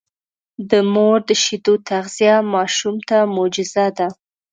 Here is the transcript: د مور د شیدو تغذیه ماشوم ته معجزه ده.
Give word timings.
د 0.69 0.71
مور 0.93 1.17
د 1.29 1.31
شیدو 1.43 1.73
تغذیه 1.89 2.35
ماشوم 2.53 2.95
ته 3.07 3.17
معجزه 3.35 3.85
ده. 3.97 4.07